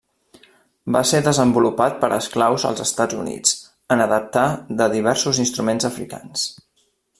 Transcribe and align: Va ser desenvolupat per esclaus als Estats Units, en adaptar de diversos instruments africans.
Va 0.95 1.01
ser 1.09 1.19
desenvolupat 1.27 1.99
per 2.05 2.09
esclaus 2.15 2.65
als 2.71 2.81
Estats 2.87 3.19
Units, 3.25 3.53
en 3.97 4.03
adaptar 4.07 4.49
de 4.83 4.91
diversos 4.97 5.45
instruments 5.47 5.89
africans. 5.95 6.51